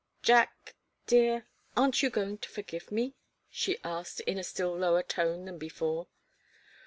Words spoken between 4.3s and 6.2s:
a still lower tone than before.